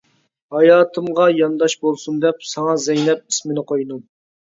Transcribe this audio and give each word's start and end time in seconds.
ھاياتىمغا 0.53 1.27
يانداش 1.39 1.75
بولسۇن 1.87 2.15
دەپ، 2.23 2.41
ساڭا 2.53 2.73
زەينەپ 2.87 3.21
ئىسمىنى 3.35 3.65
قويدۇم. 3.73 4.01